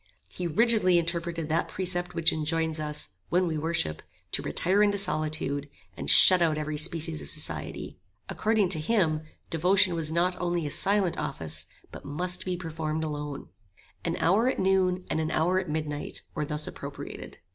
[0.27, 5.69] He rigidly interpreted that precept which enjoins us, when we worship, to retire into solitude,
[5.95, 7.99] and shut out every species of society.
[8.27, 13.49] According to him devotion was not only a silent office, but must be performed alone.
[14.03, 17.37] An hour at noon, and an hour at midnight were thus appropriated.